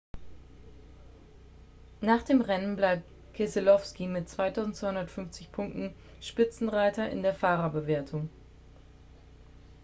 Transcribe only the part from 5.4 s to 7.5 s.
punkten spitzenreiter in der